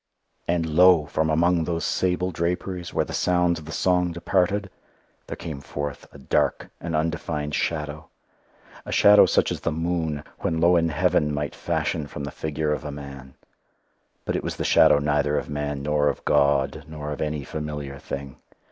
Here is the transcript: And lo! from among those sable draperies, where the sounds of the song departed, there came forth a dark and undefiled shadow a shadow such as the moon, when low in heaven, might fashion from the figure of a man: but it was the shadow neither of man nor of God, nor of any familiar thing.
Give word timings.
And 0.47 0.65
lo! 0.65 1.05
from 1.05 1.29
among 1.29 1.65
those 1.65 1.85
sable 1.85 2.31
draperies, 2.31 2.91
where 2.91 3.05
the 3.05 3.13
sounds 3.13 3.59
of 3.59 3.65
the 3.65 3.71
song 3.71 4.11
departed, 4.11 4.71
there 5.27 5.35
came 5.35 5.61
forth 5.61 6.07
a 6.11 6.17
dark 6.17 6.71
and 6.79 6.95
undefiled 6.95 7.53
shadow 7.53 8.09
a 8.83 8.91
shadow 8.91 9.27
such 9.27 9.51
as 9.51 9.61
the 9.61 9.71
moon, 9.71 10.23
when 10.39 10.59
low 10.59 10.75
in 10.75 10.89
heaven, 10.89 11.31
might 11.31 11.53
fashion 11.53 12.07
from 12.07 12.23
the 12.23 12.31
figure 12.31 12.73
of 12.73 12.83
a 12.83 12.89
man: 12.89 13.35
but 14.25 14.35
it 14.35 14.43
was 14.43 14.55
the 14.55 14.63
shadow 14.65 14.97
neither 14.97 15.37
of 15.37 15.51
man 15.51 15.83
nor 15.83 16.09
of 16.09 16.25
God, 16.25 16.83
nor 16.87 17.11
of 17.11 17.21
any 17.21 17.43
familiar 17.43 17.99
thing. 17.99 18.37